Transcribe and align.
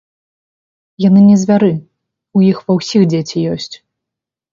Яны 1.07 1.19
не 1.29 1.35
звяры, 1.41 1.69
у 2.39 2.43
іх 2.51 2.57
ва 2.71 2.79
ўсіх 2.79 3.01
дзеці 3.13 3.45
ёсць. 3.53 3.71